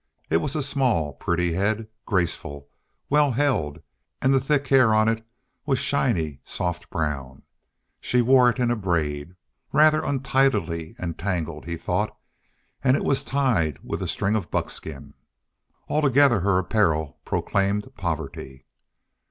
[0.31, 2.67] It was a small, pretty head, graceful,
[3.07, 3.83] well held,
[4.19, 5.23] and the thick hair on it
[5.67, 7.43] was a shiny, soft brown.
[7.99, 9.35] She wore it in a braid,
[9.71, 12.17] rather untidily and tangled, he thought,
[12.83, 15.13] and it was tied with a string of buckskin.
[15.87, 18.65] Altogether her apparel proclaimed poverty.